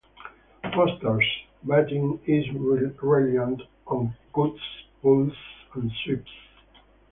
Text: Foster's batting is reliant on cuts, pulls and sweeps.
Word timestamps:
Foster's 0.63 1.27
batting 1.61 2.19
is 2.25 2.43
reliant 2.55 3.61
on 3.85 4.11
cuts, 4.33 4.57
pulls 4.99 5.31
and 5.75 5.91
sweeps. 6.03 6.31